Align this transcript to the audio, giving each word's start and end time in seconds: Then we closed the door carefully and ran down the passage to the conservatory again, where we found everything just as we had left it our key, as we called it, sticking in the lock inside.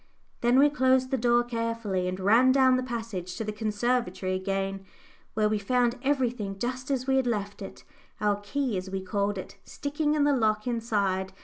Then 0.41 0.57
we 0.57 0.67
closed 0.71 1.11
the 1.11 1.15
door 1.19 1.43
carefully 1.43 2.07
and 2.07 2.19
ran 2.19 2.51
down 2.51 2.75
the 2.75 2.81
passage 2.81 3.35
to 3.35 3.43
the 3.43 3.51
conservatory 3.51 4.33
again, 4.33 4.83
where 5.35 5.47
we 5.47 5.59
found 5.59 5.99
everything 6.01 6.57
just 6.57 6.89
as 6.89 7.05
we 7.05 7.17
had 7.17 7.27
left 7.27 7.61
it 7.61 7.83
our 8.19 8.39
key, 8.41 8.77
as 8.77 8.89
we 8.89 9.01
called 9.03 9.37
it, 9.37 9.59
sticking 9.63 10.15
in 10.15 10.23
the 10.23 10.35
lock 10.35 10.65
inside. 10.65 11.33